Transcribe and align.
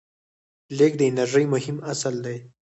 لیږد 0.77 0.97
د 1.07 1.07
انرژۍ 1.09 1.45
مهم 1.53 1.77
اصل 1.91 2.15
دی. 2.25 2.37